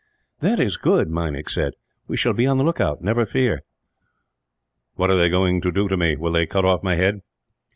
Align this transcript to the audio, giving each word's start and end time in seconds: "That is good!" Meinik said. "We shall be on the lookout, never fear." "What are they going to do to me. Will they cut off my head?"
"That 0.39 0.59
is 0.59 0.77
good!" 0.77 1.11
Meinik 1.11 1.47
said. 1.47 1.73
"We 2.07 2.17
shall 2.17 2.33
be 2.33 2.47
on 2.47 2.57
the 2.57 2.63
lookout, 2.63 3.01
never 3.03 3.23
fear." 3.23 3.61
"What 4.95 5.11
are 5.11 5.15
they 5.15 5.29
going 5.29 5.61
to 5.61 5.71
do 5.71 5.87
to 5.87 5.95
me. 5.95 6.15
Will 6.15 6.31
they 6.31 6.47
cut 6.47 6.65
off 6.65 6.81
my 6.81 6.95
head?" 6.95 7.21